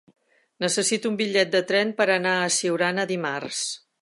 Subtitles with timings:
[0.63, 3.63] Necessito un bitllet de tren per anar a Siurana dimarts.